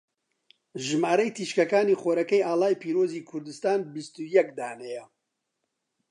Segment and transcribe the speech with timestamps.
[0.85, 5.03] ژمارەی تیشکەکانی خۆرەکەی ئاڵای پیرۆزی کوردستان بیستو یەک دانەیە.